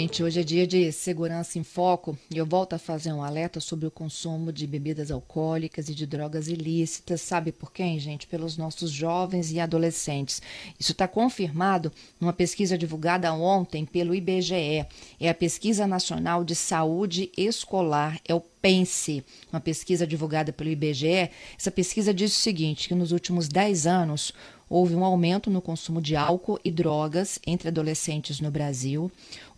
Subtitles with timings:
[0.00, 3.60] Gente, hoje é dia de segurança em foco e eu volto a fazer um alerta
[3.60, 7.20] sobre o consumo de bebidas alcoólicas e de drogas ilícitas.
[7.20, 8.26] Sabe por quem, gente?
[8.26, 10.40] Pelos nossos jovens e adolescentes.
[10.78, 14.86] Isso está confirmado numa pesquisa divulgada ontem pelo IBGE.
[15.20, 21.30] É a Pesquisa Nacional de Saúde Escolar, é o PENSE, uma pesquisa divulgada pelo IBGE.
[21.58, 24.32] Essa pesquisa diz o seguinte: que nos últimos 10 anos
[24.70, 29.10] houve um aumento no consumo de álcool e drogas entre adolescentes no Brasil.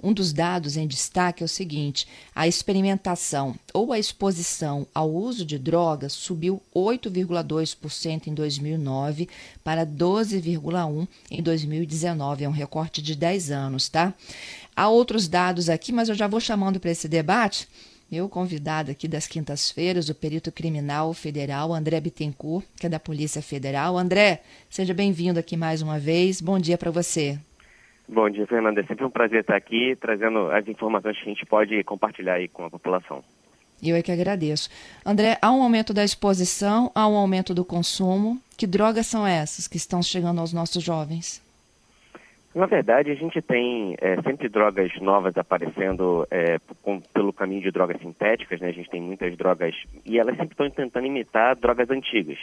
[0.03, 5.45] Um dos dados em destaque é o seguinte: a experimentação ou a exposição ao uso
[5.45, 9.29] de drogas subiu 8,2% em 2009
[9.63, 12.45] para 12,1% em 2019.
[12.45, 14.15] É um recorte de 10 anos, tá?
[14.75, 17.69] Há outros dados aqui, mas eu já vou chamando para esse debate
[18.13, 23.41] meu convidado aqui das quintas-feiras, o perito criminal federal, André Bittencourt, que é da Polícia
[23.41, 23.97] Federal.
[23.97, 26.39] André, seja bem-vindo aqui mais uma vez.
[26.43, 27.39] Bom dia para você.
[28.07, 28.83] Bom dia, Fernanda.
[28.83, 32.49] É sempre um prazer estar aqui trazendo as informações que a gente pode compartilhar aí
[32.49, 33.25] com a população.
[33.83, 34.69] Eu é que agradeço.
[35.07, 38.39] André, há um aumento da exposição, há um aumento do consumo.
[38.59, 41.43] Que drogas são essas que estão chegando aos nossos jovens?
[42.55, 47.71] Na verdade, a gente tem é, sempre drogas novas aparecendo é, com, pelo caminho de
[47.71, 48.69] drogas sintéticas, né?
[48.69, 52.39] A gente tem muitas drogas e elas sempre estão tentando imitar drogas antigas.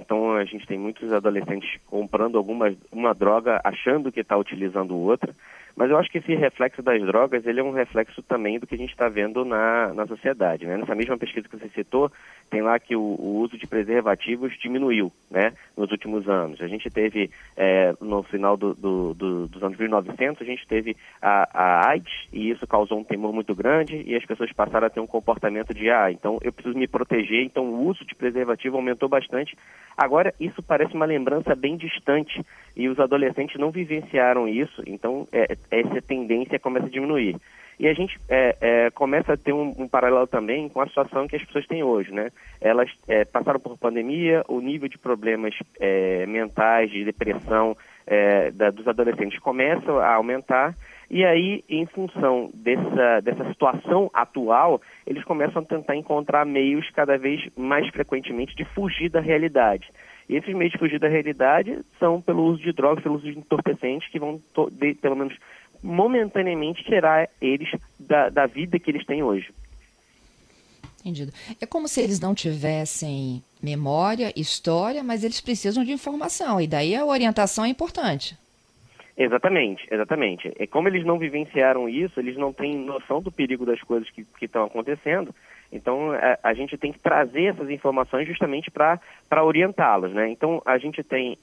[0.00, 5.32] Então, a gente tem muitos adolescentes comprando alguma uma droga achando que está utilizando outra
[5.80, 8.74] mas eu acho que esse reflexo das drogas, ele é um reflexo também do que
[8.74, 10.76] a gente está vendo na, na sociedade, né?
[10.76, 12.12] Nessa mesma pesquisa que você citou,
[12.50, 15.54] tem lá que o, o uso de preservativos diminuiu, né?
[15.74, 16.60] Nos últimos anos.
[16.60, 20.94] A gente teve, é, no final do, do, do, dos anos 1900, a gente teve
[21.22, 24.90] a, a AIDS, e isso causou um temor muito grande, e as pessoas passaram a
[24.90, 28.76] ter um comportamento de, ah, então eu preciso me proteger, então o uso de preservativo
[28.76, 29.56] aumentou bastante.
[29.96, 32.44] Agora, isso parece uma lembrança bem distante,
[32.76, 37.36] e os adolescentes não vivenciaram isso, então é, essa tendência começa a diminuir.
[37.78, 41.26] E a gente é, é, começa a ter um, um, paralelo também com a situação
[41.26, 42.30] que as pessoas têm hoje, né?
[42.60, 47.74] Elas é, passaram por pandemia, o nível de problemas é, mentais, de depressão
[48.06, 50.76] é, da, dos adolescentes começa a aumentar
[51.10, 57.18] e aí, em função dessa, dessa situação atual, eles começam a tentar encontrar meios cada
[57.18, 59.90] vez mais frequentemente de fugir da realidade.
[60.30, 63.36] E esses meios de fugir da realidade são pelo uso de drogas, pelo uso de
[63.36, 65.36] entorpecentes, que vão, de, pelo menos
[65.82, 67.68] momentaneamente, tirar eles
[67.98, 69.52] da, da vida que eles têm hoje.
[71.00, 71.32] Entendido.
[71.60, 76.94] É como se eles não tivessem memória, história, mas eles precisam de informação, e daí
[76.94, 78.38] a orientação é importante.
[79.16, 80.52] Exatamente, exatamente.
[80.60, 84.24] É como eles não vivenciaram isso, eles não têm noção do perigo das coisas que
[84.40, 85.34] estão acontecendo,
[85.72, 86.10] então,
[86.42, 88.98] a, gente tem que trazer essas informações justamente para
[89.44, 90.28] orientá-los, né?
[90.28, 91.38] Então, a gente tem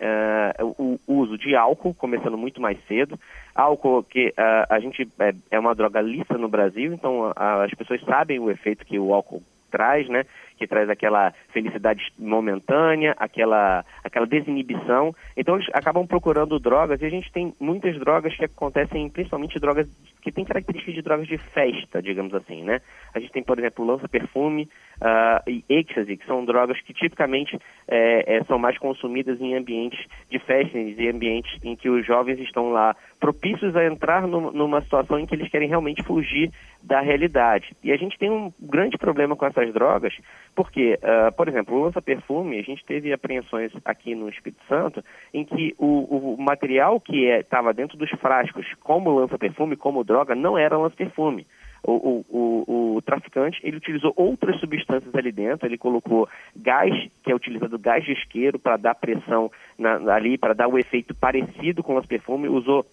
[0.62, 3.18] uh, o uso de álcool, começando muito mais cedo.
[3.56, 7.34] Álcool que uh, a gente é, é, uma droga lista no Brasil, então uh,
[7.64, 10.26] as pessoas sabem o efeito que o álcool traz, né?
[10.58, 15.14] Que traz aquela felicidade momentânea, aquela, aquela desinibição.
[15.36, 19.88] Então eles acabam procurando drogas e a gente tem muitas drogas que acontecem, principalmente drogas
[20.22, 22.82] que têm características de drogas de festa, digamos assim, né?
[23.14, 24.68] A gente tem, por exemplo, lança-perfume
[25.02, 27.58] uh, e êxtase, que são drogas que tipicamente
[27.88, 32.40] é, é, são mais consumidas em ambientes de festa, em ambientes em que os jovens
[32.40, 36.52] estão lá propícios a entrar no, numa situação em que eles querem realmente fugir
[36.82, 37.76] da realidade.
[37.84, 40.14] E a gente tem um grande problema com essas drogas,
[40.58, 45.46] porque, uh, por exemplo, o lança-perfume, a gente teve apreensões aqui no Espírito Santo, em
[45.46, 50.58] que o, o material que estava é, dentro dos frascos, como lança-perfume, como droga, não
[50.58, 51.46] era lança-perfume.
[51.84, 56.92] O, o, o, traficante ele utilizou outras substâncias ali dentro, ele colocou gás,
[57.22, 61.14] que é utilizado gás de isqueiro para dar pressão na, ali, para dar o efeito
[61.14, 62.84] parecido com o perfume, usou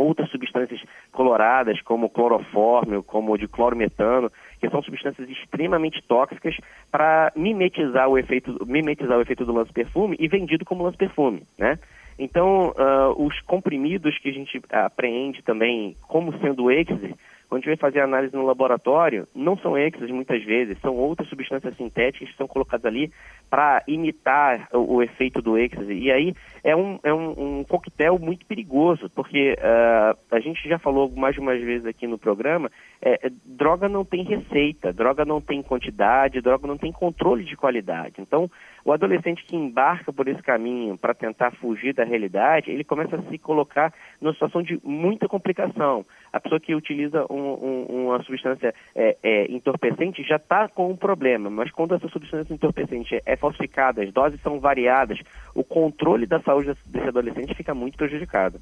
[0.00, 0.80] outras substâncias
[1.12, 6.56] coloradas, como clorofórmio, como de clorometano, que são substâncias extremamente tóxicas
[6.90, 11.78] para mimetizar o efeito, mimetizar o efeito do lance-perfume e vendido como lance-perfume, né?
[12.18, 17.14] Então, uh, os comprimidos que a gente apreende também como sendo êxtase,
[17.50, 21.28] quando a gente vai fazer análise no laboratório, não são êxtases muitas vezes, são outras
[21.28, 23.12] substâncias sintéticas que são colocadas ali
[23.50, 25.92] para imitar o, o, efeito do êxtase.
[25.92, 26.32] E aí
[26.62, 31.34] é um, é um, um coquetel muito perigoso, porque uh, a gente já falou mais
[31.34, 32.70] de umas vezes aqui no programa,
[33.02, 37.56] é, é, droga não tem receita, droga não tem quantidade, droga não tem controle de
[37.56, 38.14] qualidade.
[38.20, 38.48] Então,
[38.84, 43.22] o adolescente que embarca por esse caminho para tentar fugir da realidade, ele começa a
[43.22, 46.04] se colocar numa situação de muita complicação.
[46.32, 50.96] a pessoa que utiliza um, um, uma substância é, é, entorpecente já está com um
[50.96, 55.18] problema, mas quando essa substância entorpecente é falsificada, as doses são variadas,
[55.54, 58.60] o controle da saúde desse adolescente fica muito prejudicado.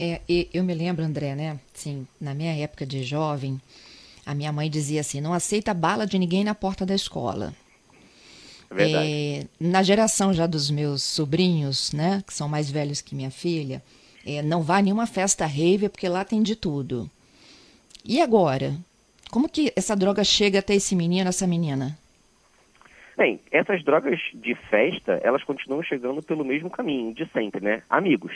[0.00, 0.20] É,
[0.52, 1.60] eu me lembro, André, né?
[1.74, 3.60] Sim, na minha época de jovem,
[4.24, 7.54] a minha mãe dizia assim: não aceita bala de ninguém na porta da escola.
[8.76, 13.82] É, na geração já dos meus sobrinhos, né, que são mais velhos que minha filha,
[14.24, 17.10] é, não vá a nenhuma festa rave porque lá tem de tudo.
[18.04, 18.72] E agora?
[19.30, 21.96] Como que essa droga chega até esse menino, essa menina?
[23.16, 27.82] Bem, essas drogas de festa, elas continuam chegando pelo mesmo caminho de sempre, né?
[27.88, 28.32] Amigos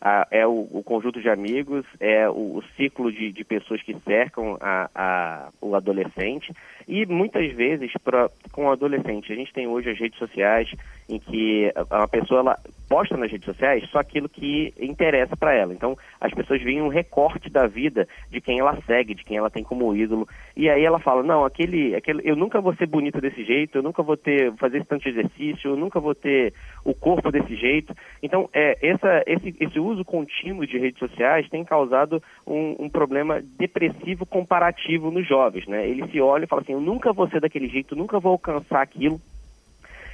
[0.00, 3.96] a, é o, o, conjunto de amigos, é o, o ciclo de, de, pessoas que
[4.00, 6.52] cercam a, a, o adolescente
[6.86, 10.70] e muitas vezes pra, com o adolescente a gente tem hoje as redes sociais
[11.08, 15.72] em que a pessoa ela posta nas redes sociais só aquilo que interessa para ela.
[15.72, 19.50] Então as pessoas veem um recorte da vida de quem ela segue, de quem ela
[19.50, 20.26] tem como ídolo
[20.56, 23.82] e aí ela fala não aquele, aquele eu nunca vou ser bonita desse jeito, eu
[23.82, 26.52] nunca vou ter fazer esse tanto de exercício, eu nunca vou ter
[26.84, 27.94] o corpo desse jeito.
[28.22, 33.40] Então é essa esse esse uso contínuo de redes sociais tem causado um, um, problema
[33.40, 35.88] depressivo comparativo nos jovens, né?
[35.88, 38.82] Ele se olha e fala assim, eu nunca vou ser daquele jeito, nunca vou alcançar
[38.82, 39.20] aquilo.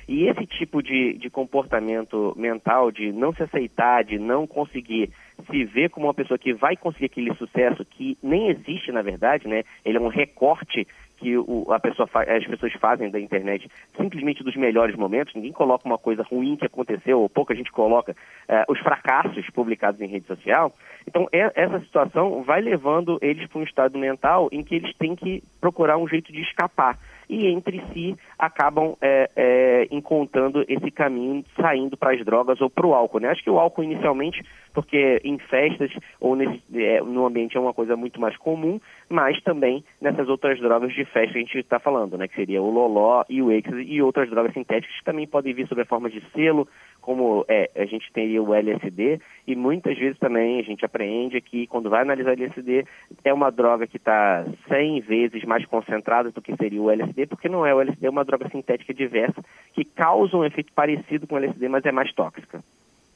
[0.06, 5.10] E esse tipo de, de comportamento mental, de não se aceitar, de não conseguir
[5.50, 9.48] se ver como uma pessoa que vai conseguir aquele sucesso que nem existe na verdade,
[9.48, 9.64] né?
[9.84, 10.86] Ele é um recorte
[11.16, 15.34] que o, a pessoa as pessoas fazem da internet simplesmente dos melhores momentos.
[15.34, 18.14] Ninguém coloca uma coisa ruim que aconteceu, ou pouca gente coloca
[18.48, 20.72] eh, os fracassos publicados em rede social.
[21.06, 25.14] Então, é, essa situação vai levando eles para um estado mental em que eles têm
[25.14, 26.98] que procurar um jeito de escapar
[27.28, 32.86] e entre si acabam é, é, encontrando esse caminho saindo para as drogas ou para
[32.86, 33.20] o álcool.
[33.20, 33.28] Né?
[33.28, 34.42] Acho que o álcool inicialmente,
[34.72, 35.90] porque em festas
[36.20, 40.58] ou nesse, é, no ambiente é uma coisa muito mais comum, mas também nessas outras
[40.60, 42.28] drogas de festa que a gente está falando, né?
[42.28, 45.66] que seria o loló e o êxtase e outras drogas sintéticas que também podem vir
[45.68, 46.68] sob a forma de selo,
[47.04, 51.66] como é, a gente teria o LSD, e muitas vezes também a gente aprende que
[51.66, 52.86] quando vai analisar LSD,
[53.22, 57.46] é uma droga que está 100 vezes mais concentrada do que seria o LSD, porque
[57.46, 61.34] não é o LSD, é uma droga sintética diversa que causa um efeito parecido com
[61.34, 62.64] o LSD, mas é mais tóxica.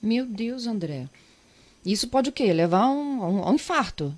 [0.02, 1.06] Meu Deus, André.
[1.84, 2.52] Isso pode o quê?
[2.52, 4.12] Levar a um, um, um infarto?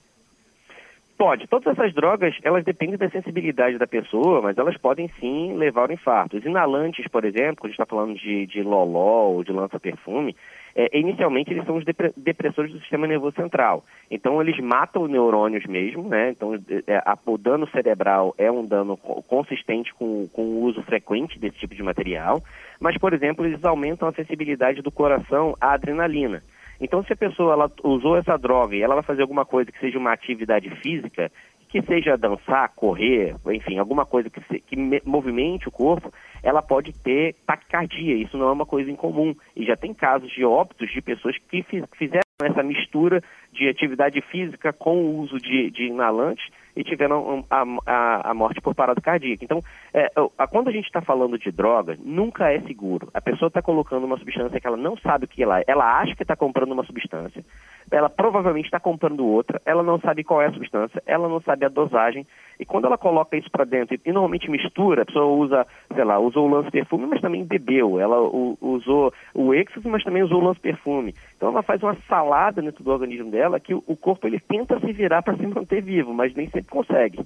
[1.20, 1.46] Pode.
[1.48, 5.92] Todas essas drogas, elas dependem da sensibilidade da pessoa, mas elas podem sim levar ao
[5.92, 6.38] infarto.
[6.38, 10.34] Os inalantes, por exemplo, quando a gente está falando de, de loló ou de lança-perfume,
[10.74, 11.84] é, inicialmente eles são os
[12.16, 13.84] depressores do sistema nervoso central.
[14.10, 16.30] Então eles matam neurônios mesmo, né?
[16.30, 21.38] Então é, a, o dano cerebral é um dano consistente com, com o uso frequente
[21.38, 22.42] desse tipo de material.
[22.80, 26.42] Mas, por exemplo, eles aumentam a sensibilidade do coração à adrenalina.
[26.80, 29.78] Então, se a pessoa ela usou essa droga e ela vai fazer alguma coisa que
[29.78, 31.30] seja uma atividade física,
[31.68, 36.12] que seja dançar, correr, enfim, alguma coisa que, se, que movimente o corpo,
[36.42, 38.16] ela pode ter taquicardia.
[38.16, 39.34] Isso não é uma coisa incomum.
[39.54, 43.22] E já tem casos de óbitos de pessoas que fiz, fizeram essa mistura
[43.52, 46.44] de atividade física com o uso de, de inalantes
[46.76, 49.44] e tiveram a, a, a, morte por parada cardíaca.
[49.44, 53.08] Então, é, a, quando a gente está falando de droga, nunca é seguro.
[53.12, 55.64] A pessoa está colocando uma substância que ela não sabe o que ela é.
[55.66, 57.44] Ela acha que está comprando uma substância,
[57.90, 61.64] ela provavelmente está comprando outra, ela não sabe qual é a substância, ela não sabe
[61.64, 62.26] a dosagem,
[62.58, 66.18] e quando ela coloca isso para dentro, e, normalmente mistura, a pessoa usa, sei lá,
[66.18, 68.20] usou o lance-perfume, mas também bebeu, ela
[68.60, 71.14] usou o êxtase, mas também usou o lance-perfume.
[71.36, 72.29] Então ela faz uma salada
[72.62, 76.12] dentro do organismo dela que o, corpo ele tenta se virar para se manter vivo,
[76.14, 77.20] mas nem sempre consegue.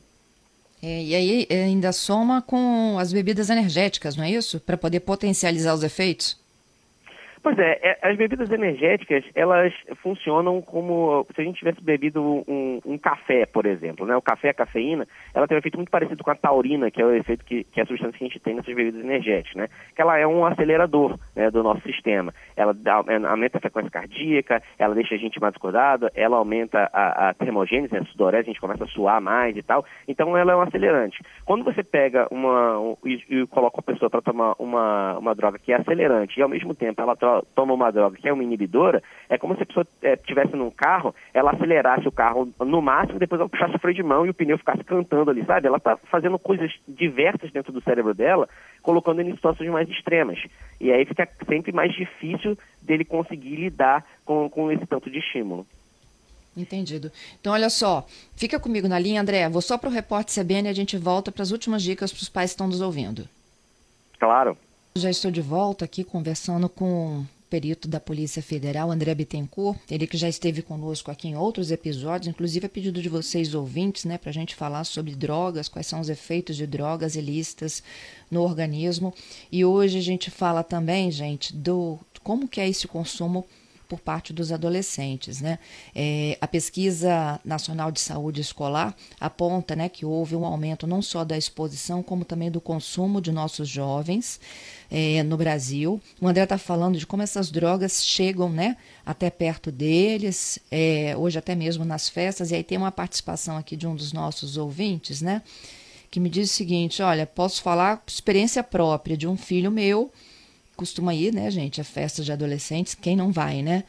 [0.82, 4.60] É, e aí ainda soma com as bebidas energéticas, não é isso?
[4.60, 6.38] Para poder potencializar os efeitos?
[7.44, 12.80] Pois é, é, as bebidas energéticas, elas funcionam como se a gente tivesse bebido um,
[12.86, 14.16] um, café, por exemplo, né?
[14.16, 17.04] O café, a cafeína, ela tem um efeito muito parecido com a taurina, que é
[17.04, 19.68] o efeito que, que é a substância que a gente tem nessas bebidas energéticas, né?
[19.94, 22.32] Que ela é um acelerador né, do nosso sistema.
[22.56, 26.88] Ela dá, é, aumenta a frequência cardíaca, ela deixa a gente mais acordado, ela aumenta
[26.94, 29.84] a, a termogênese, né, a sudorese, a gente começa a suar mais e tal.
[30.08, 31.22] Então ela é um acelerante.
[31.44, 35.58] Quando você pega uma um, e, e, coloca a pessoa para tomar uma, uma droga
[35.58, 37.14] que é acelerante e ao mesmo tempo ela
[37.54, 40.70] toma uma droga que é uma inibidora, é como se a pessoa estivesse é, num
[40.70, 44.30] carro, ela acelerasse o carro no máximo, depois ela puxasse o freio de mão e
[44.30, 45.66] o pneu ficasse cantando ali, sabe?
[45.66, 48.48] Ela está fazendo coisas diversas dentro do cérebro dela,
[48.82, 50.38] colocando ele em situações mais extremas.
[50.80, 55.66] E aí fica sempre mais difícil dele conseguir lidar com, com esse tanto de estímulo.
[56.56, 57.10] Entendido.
[57.40, 59.48] Então, olha só, fica comigo na linha, André.
[59.48, 62.22] Vou só para o repórter CBN e a gente volta para as últimas dicas para
[62.22, 63.28] os pais que estão nos ouvindo.
[64.18, 64.56] Claro.
[64.96, 70.16] Já estou de volta aqui conversando com perito da Polícia Federal, André Bittencourt, ele que
[70.16, 74.30] já esteve conosco aqui em outros episódios, inclusive a pedido de vocês ouvintes, né, para
[74.30, 77.82] a gente falar sobre drogas, quais são os efeitos de drogas ilícitas
[78.30, 79.12] no organismo.
[79.50, 83.44] E hoje a gente fala também, gente, do como que é esse consumo
[83.94, 85.40] por parte dos adolescentes.
[85.40, 85.58] Né?
[85.94, 91.24] É, a pesquisa nacional de saúde escolar aponta né, que houve um aumento não só
[91.24, 94.40] da exposição, como também do consumo de nossos jovens
[94.90, 96.00] é, no Brasil.
[96.20, 101.38] O André está falando de como essas drogas chegam né, até perto deles, é, hoje
[101.38, 105.22] até mesmo nas festas, e aí tem uma participação aqui de um dos nossos ouvintes,
[105.22, 105.40] né?
[106.10, 110.12] Que me diz o seguinte: olha, posso falar experiência própria de um filho meu
[110.74, 113.84] costuma ir, né, gente, a festas de adolescentes, quem não vai, né?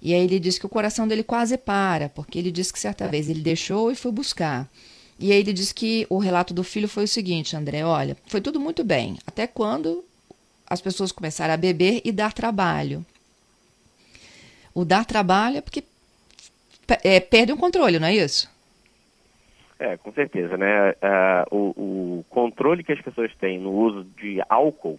[0.00, 3.08] E aí ele diz que o coração dele quase para, porque ele disse que certa
[3.08, 4.68] vez ele deixou e foi buscar.
[5.18, 8.40] E aí ele diz que o relato do filho foi o seguinte, André, olha, foi
[8.40, 10.04] tudo muito bem, até quando
[10.68, 13.04] as pessoas começaram a beber e dar trabalho.
[14.74, 15.82] O dar trabalho é porque
[17.02, 18.50] é, perde o controle, não é isso?
[19.78, 20.90] É, com certeza, né?
[20.90, 24.98] Uh, o, o, controle que as pessoas têm no uso de álcool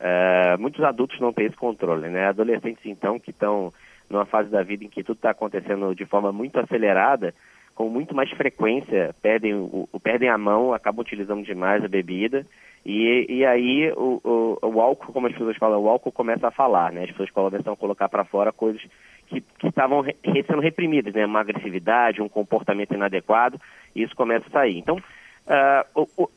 [0.00, 2.26] Uh, muitos adultos não têm esse controle, né?
[2.26, 3.72] Adolescentes, então, que estão
[4.08, 7.34] numa fase da vida em que tudo está acontecendo de forma muito acelerada,
[7.74, 12.46] com muito mais frequência, perdem, o, perdem a mão, acabam utilizando demais a bebida,
[12.84, 16.50] e, e aí o, o, o, álcool, como as pessoas falam, o álcool começa a
[16.50, 17.04] falar, né?
[17.04, 18.82] As pessoas começam a colocar para fora coisas
[19.28, 21.26] que estavam re, sendo reprimidas, né?
[21.26, 23.60] Uma agressividade, um comportamento inadequado,
[23.94, 24.78] e isso começa a sair.
[24.78, 26.28] Então, uh, o,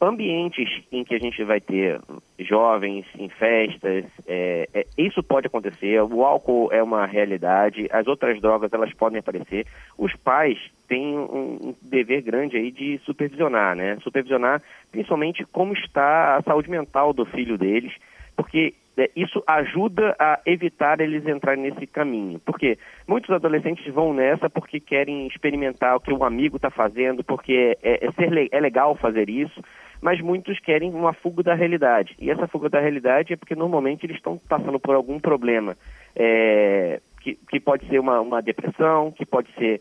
[0.00, 2.00] ambientes em que a gente vai ter
[2.38, 6.00] jovens em festas, é, é, isso pode acontecer.
[6.02, 9.66] O álcool é uma realidade, as outras drogas elas podem aparecer.
[9.96, 13.96] Os pais têm um, dever grande aí de supervisionar, né?
[14.02, 17.92] Supervisionar principalmente como está a saúde mental do filho deles,
[18.36, 22.38] porque é, isso ajuda a evitar eles entrarem nesse caminho.
[22.44, 27.76] Porque muitos adolescentes vão nessa porque querem experimentar o que o amigo está fazendo, porque
[27.82, 29.62] é, é, ser, é legal fazer isso,
[30.00, 32.14] mas muitos querem uma fuga da realidade.
[32.18, 35.76] E essa fuga da realidade é porque normalmente eles estão passando por algum problema,
[36.14, 39.80] é, que, que pode ser uma, uma depressão, que pode ser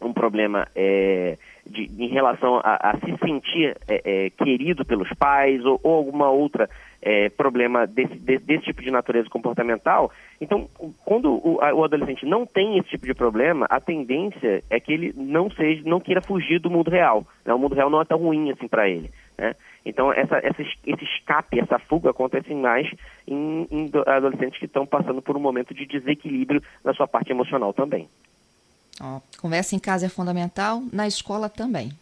[0.00, 5.64] um problema é, de, em relação a, a se sentir é, é, querido pelos pais
[5.64, 6.68] ou, ou alguma outra
[7.00, 10.10] é, problema desse, desse, desse, tipo de natureza comportamental.
[10.40, 10.68] Então,
[11.04, 14.92] quando o, a, o, adolescente não tem esse tipo de problema, a tendência é que
[14.92, 17.26] ele não seja, não queira fugir do mundo real.
[17.44, 17.54] Né?
[17.54, 19.10] O mundo real não é tão ruim assim para ele.
[19.36, 19.54] Né?
[19.84, 22.90] Então, essa, essa, esse escape, essa fuga acontece mais
[23.26, 27.72] em, em adolescentes que estão passando por um momento de desequilíbrio na sua parte emocional
[27.72, 28.08] também.
[29.00, 31.92] Ó, conversa em casa é fundamental, na escola também.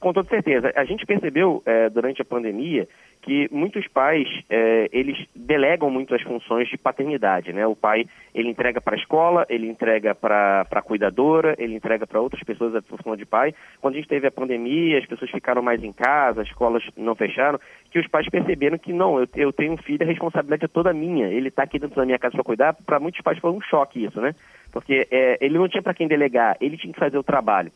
[0.00, 0.72] Com toda certeza.
[0.76, 2.88] A gente percebeu é, durante a pandemia
[3.28, 7.66] que muitos pais é, eles delegam muito as funções de paternidade, né?
[7.66, 12.22] O pai ele entrega para a escola, ele entrega para a cuidadora, ele entrega para
[12.22, 13.54] outras pessoas a função de pai.
[13.82, 17.14] Quando a gente teve a pandemia, as pessoas ficaram mais em casa, as escolas não
[17.14, 20.68] fecharam, que os pais perceberam que não, eu, eu tenho um filho, a responsabilidade é
[20.68, 21.26] toda minha.
[21.26, 22.72] Ele está aqui dentro da minha casa para cuidar.
[22.86, 24.34] Para muitos pais foi um choque isso, né?
[24.72, 27.70] Porque é, ele não tinha para quem delegar, ele tinha que fazer o trabalho.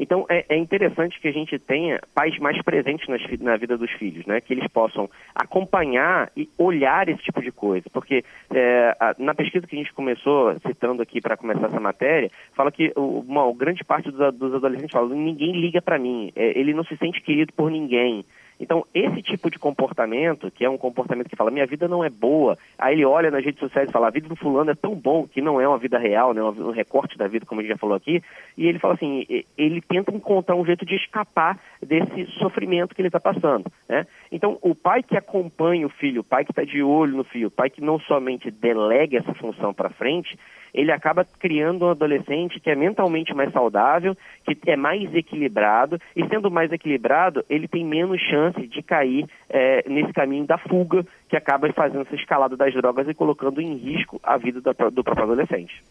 [0.00, 3.90] Então é, é, interessante que a gente tenha pais mais presentes nas, na vida dos
[3.92, 4.40] filhos, né?
[4.40, 9.66] Que eles possam acompanhar e olhar esse tipo de coisa, porque é, a, na pesquisa
[9.66, 14.10] que a gente começou citando aqui para começar essa matéria, fala que uma grande parte
[14.10, 17.70] dos, dos adolescentes fala ninguém liga para mim, é, ele não se sente querido por
[17.70, 18.24] ninguém.
[18.60, 22.10] Então, esse tipo de comportamento, que é um comportamento que fala, minha vida não é
[22.10, 24.94] boa, aí ele olha nas redes sociais e fala, a vida do fulano é tão
[24.94, 27.72] bom que não é uma vida real, né, um recorte da vida, como a gente
[27.72, 28.22] já falou aqui,
[28.58, 29.26] e ele fala assim,
[29.56, 33.64] ele tenta encontrar um jeito de escapar desse sofrimento que ele está passando.
[33.88, 34.06] Né?
[34.30, 37.48] Então, o pai que acompanha o filho, o pai que está de olho no filho,
[37.48, 40.38] o pai que não somente delega essa função para frente,
[40.72, 46.26] ele acaba criando um adolescente que é mentalmente mais saudável, que é mais equilibrado, e
[46.28, 51.36] sendo mais equilibrado, ele tem menos chance de cair é, nesse caminho da fuga, que
[51.36, 55.24] acaba fazendo essa escalada das drogas e colocando em risco a vida do, do próprio
[55.24, 55.82] adolescente.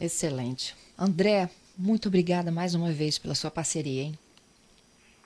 [0.00, 0.74] Excelente.
[0.98, 1.48] André,
[1.78, 4.18] muito obrigada mais uma vez pela sua parceria, hein?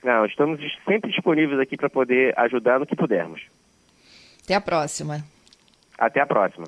[0.03, 3.41] Não, estamos sempre disponíveis aqui para poder ajudar no que pudermos.
[4.43, 5.23] Até a próxima.
[5.97, 6.61] Até a próxima.